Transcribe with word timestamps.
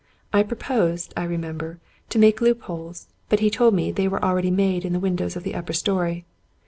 I 0.33 0.41
proposed, 0.41 1.13
I 1.15 1.25
remember, 1.25 1.77
to 2.09 2.17
make 2.17 2.41
loop 2.41 2.63
holes; 2.63 3.05
but 3.29 3.39
he 3.39 3.51
told 3.51 3.75
me 3.75 3.91
they 3.91 4.07
were 4.07 4.25
already 4.25 4.49
made 4.49 4.83
in 4.83 4.93
the 4.93 4.99
win 4.99 5.15
dows 5.15 5.35
of 5.35 5.43
the 5.43 5.53
upper 5.53 5.73
story. 5.73 6.25